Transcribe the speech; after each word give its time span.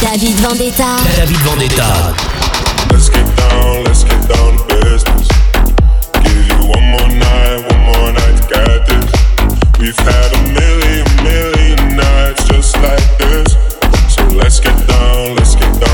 David 0.00 0.34
Vendetta. 0.38 0.96
David 1.16 1.36
Vendetta. 1.42 2.14
Let's 2.92 3.08
get 3.08 3.26
down, 3.36 3.84
let's 3.84 4.04
get 4.04 4.28
down 4.28 4.56
business. 4.68 5.28
Give 6.22 6.46
you 6.46 6.68
one 6.70 6.84
more 6.92 7.08
night, 7.08 7.66
one 7.68 7.82
more 7.86 8.12
night 8.12 8.36
to 8.36 8.46
get 8.48 8.86
this. 8.86 9.10
We've 9.80 9.98
had 9.98 10.32
a 10.34 10.42
million, 10.54 11.04
million 11.24 11.96
nights 11.96 12.46
just 12.46 12.76
like 12.76 13.18
this. 13.18 13.52
So 14.14 14.22
let's 14.36 14.60
get 14.60 14.76
down, 14.86 15.34
let's 15.34 15.56
get 15.56 15.80
down. 15.80 15.87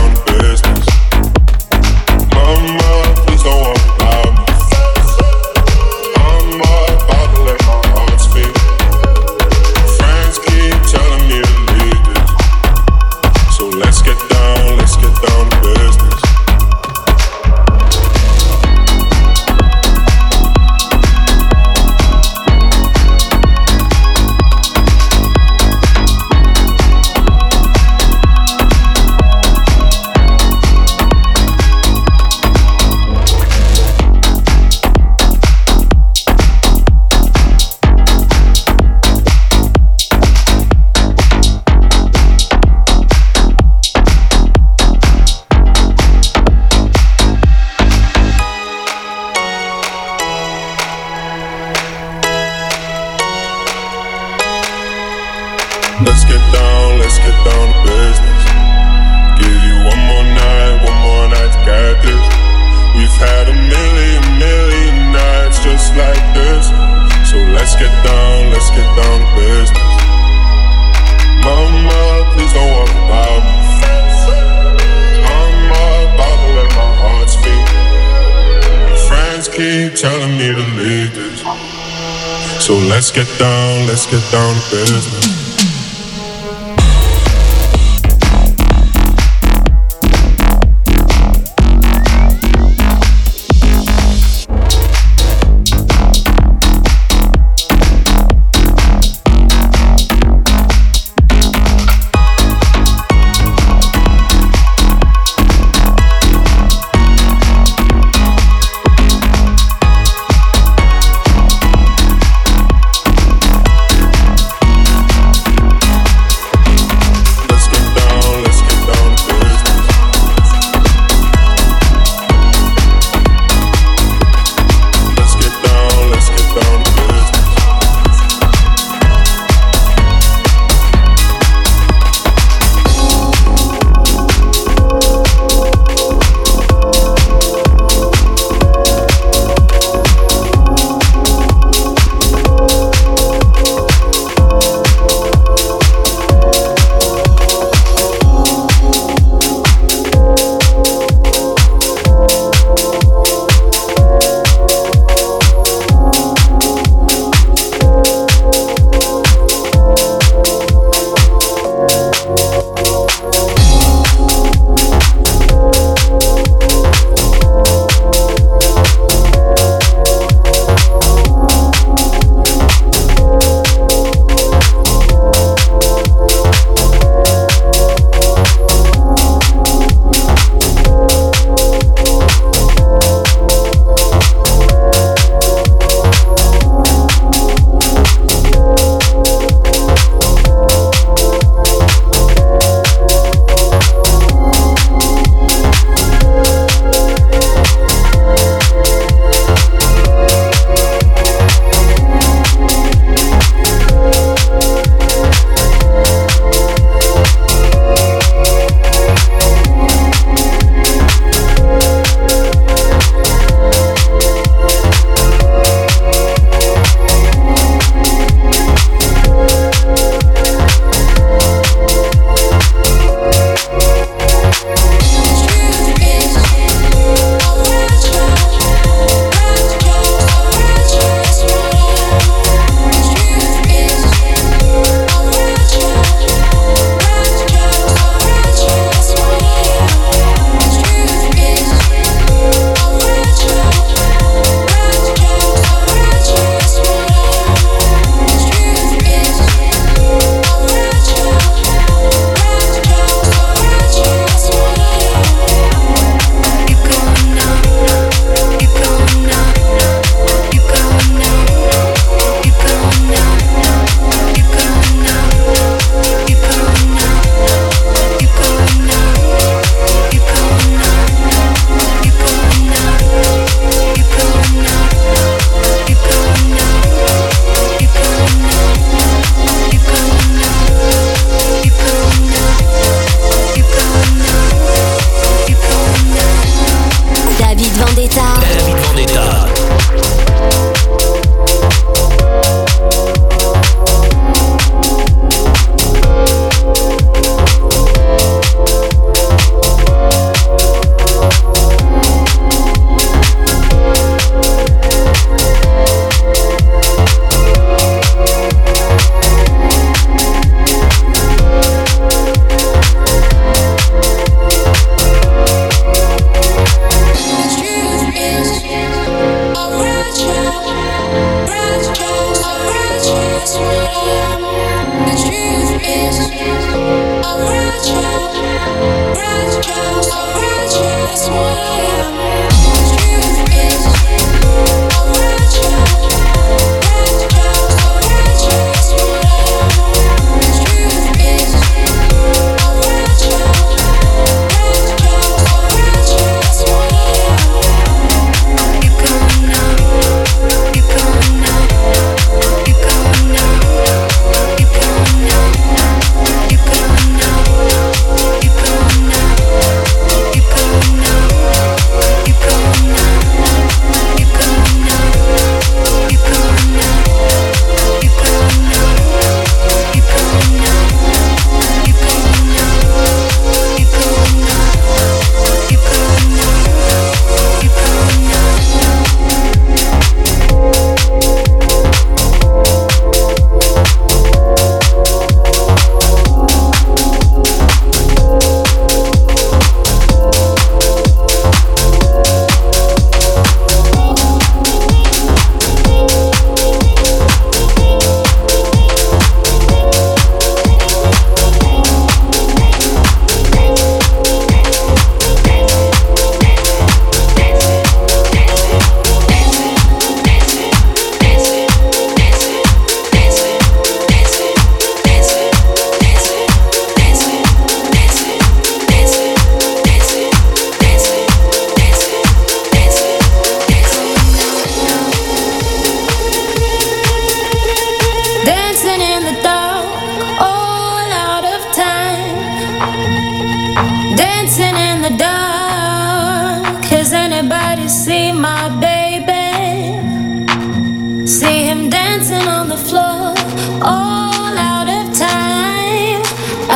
get 84.15 84.31
down 84.31 84.55
to 84.55 84.71
business. 84.71 85.14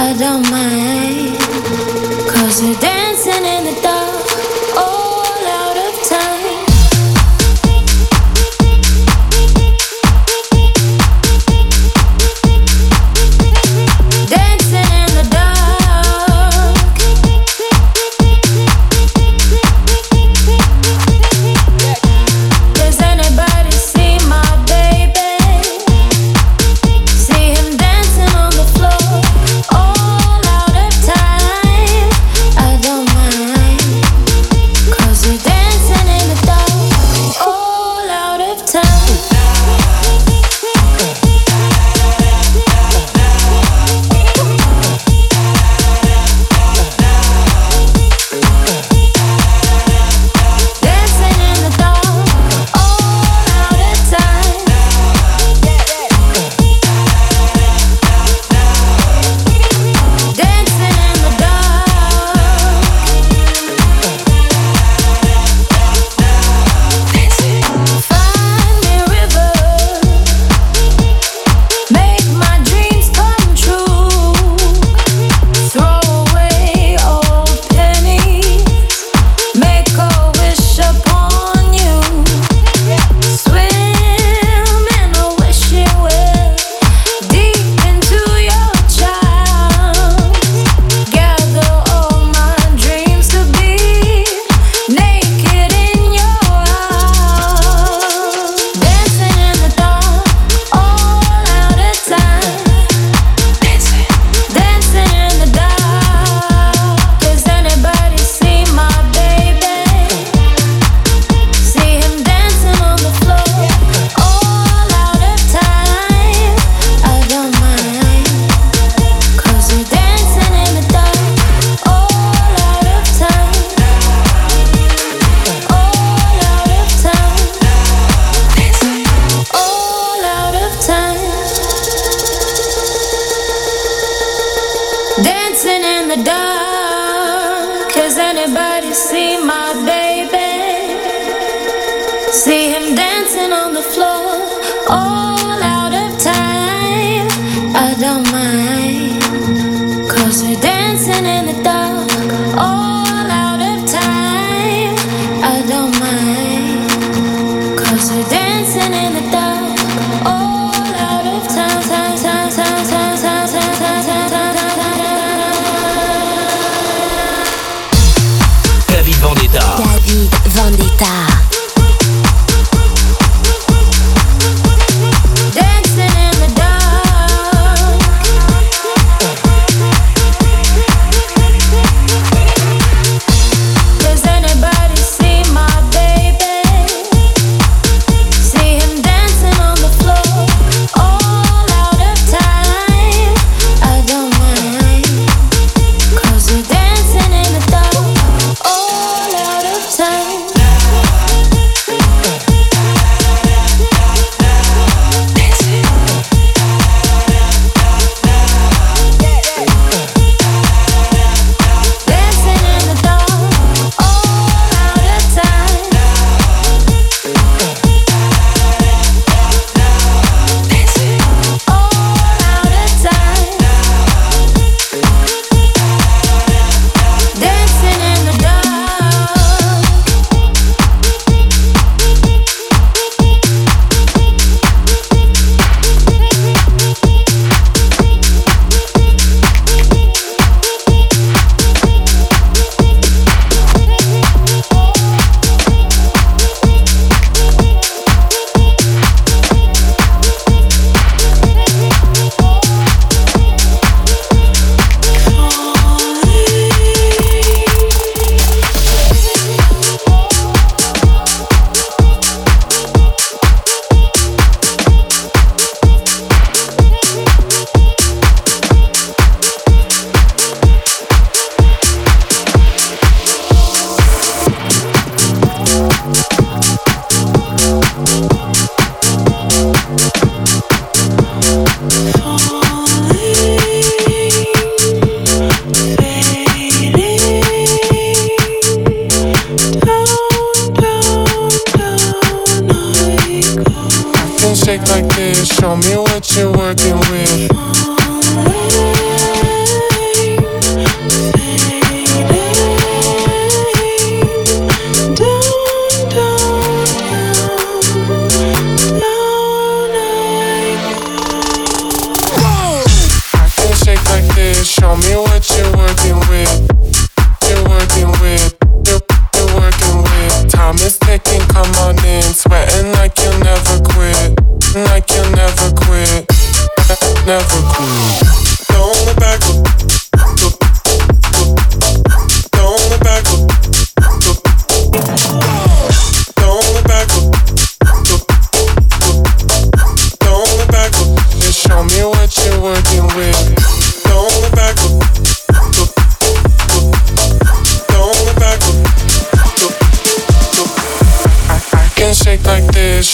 I 0.01 0.13
don't 0.13 0.49
mind. 0.49 1.39
Cause 2.31 2.63
we're 2.63 2.79
dancing 2.79 3.45
in 3.45 3.65
the 3.65 3.81
dark. 3.83 3.98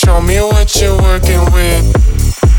Show 0.04 0.20
me 0.20 0.36
what 0.36 0.68
you're 0.80 1.00
working 1.00 1.40
with. 1.52 1.84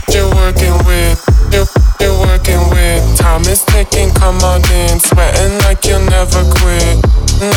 You're 0.10 0.34
working 0.34 0.74
with. 0.86 1.22
You're, 1.54 1.68
you're 2.00 2.20
working 2.20 2.70
with. 2.72 3.18
Time 3.18 3.42
is 3.42 3.64
ticking, 3.66 4.10
come 4.16 4.38
on 4.42 4.62
in. 4.72 5.00
Sweating 5.00 5.58
like 5.60 5.86
you'll 5.86 6.04
never 6.10 6.42
quit. 6.58 6.98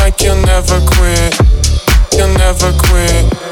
Like 0.01 0.21
you'll 0.21 0.41
never 0.45 0.79
quit. 0.85 1.33
You'll 2.13 2.37
never 2.37 2.71
quit. 2.77 3.48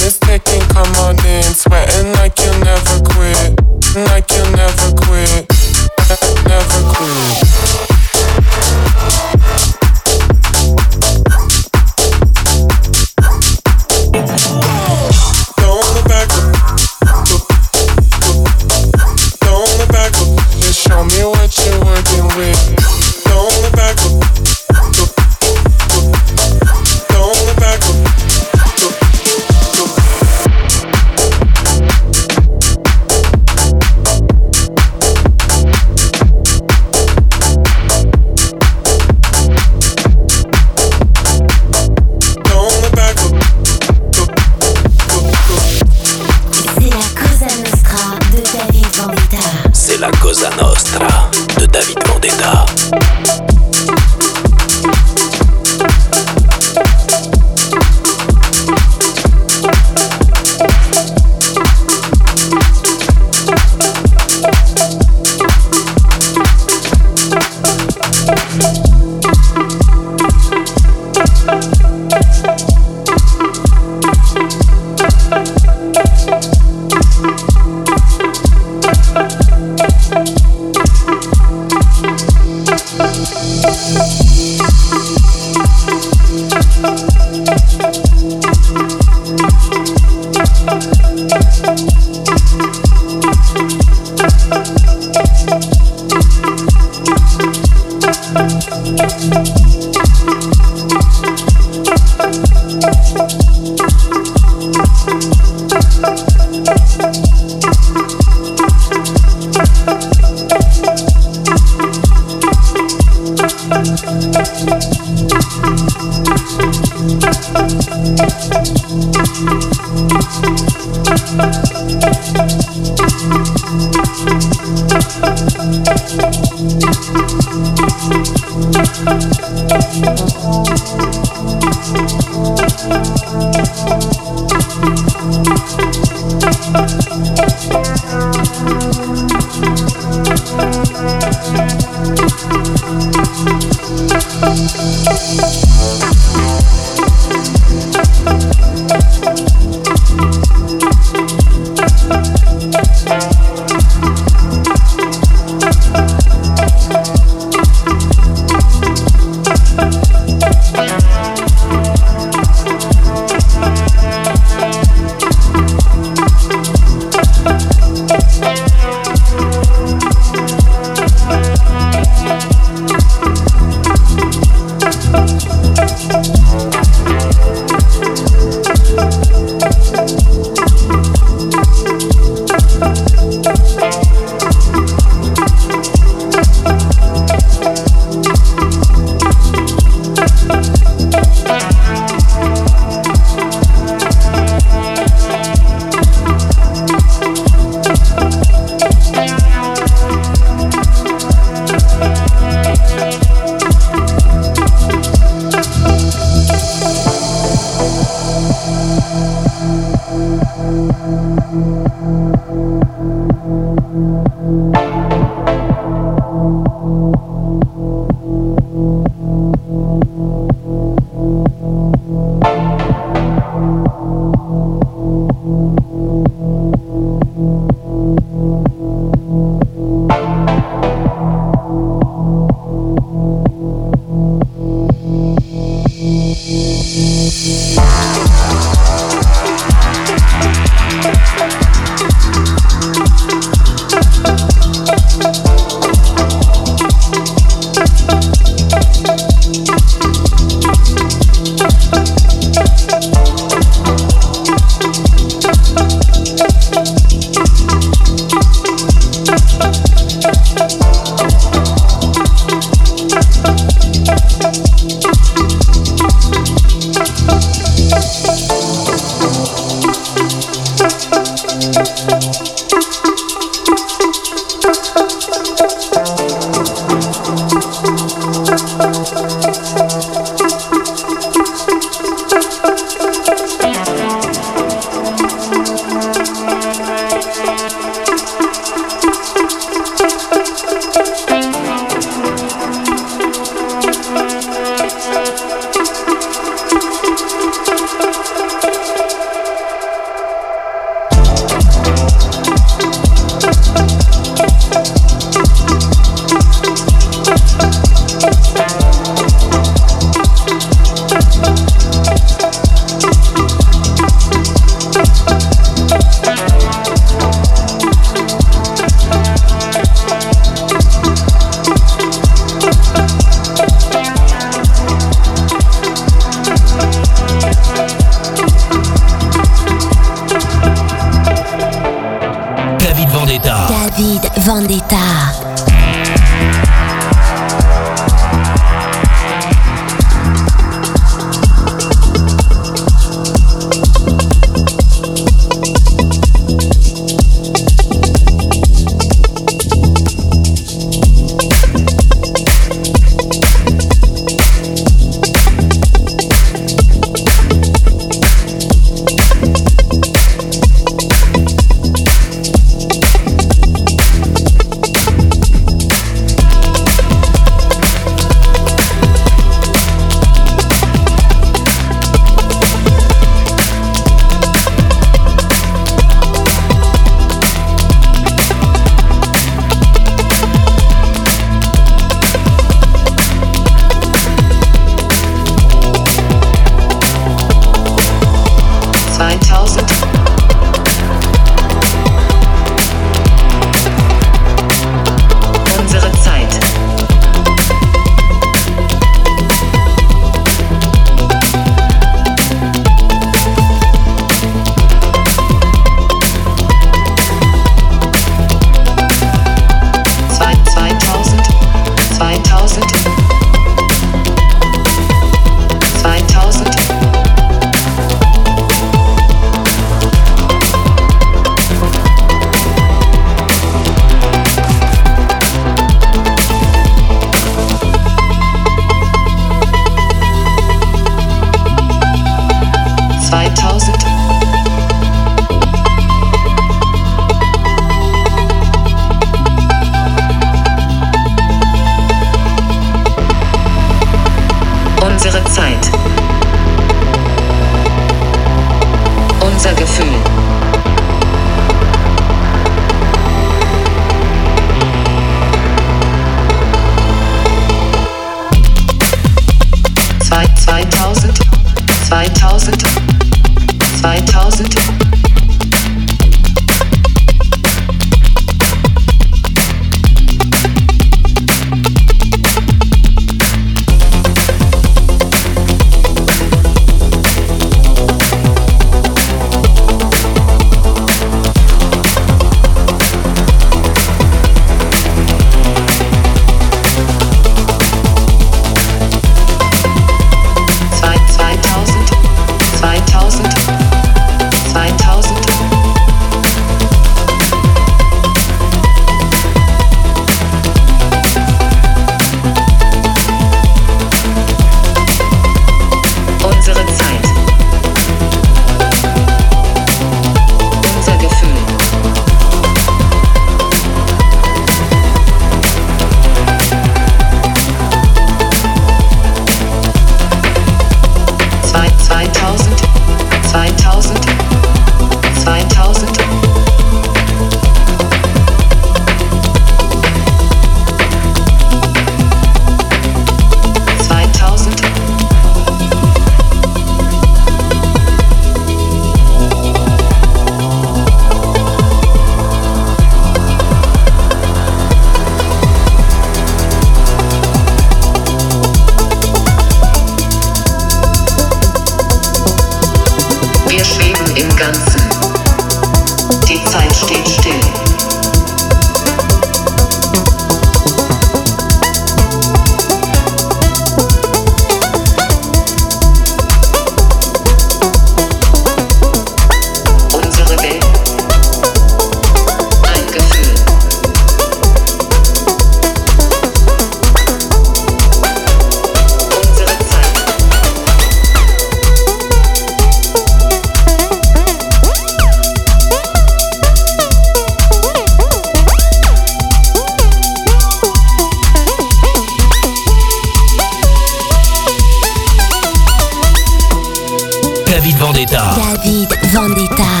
Vendetta. 598.21 598.53
David 598.55 599.09
Vendetta. 599.33 600.00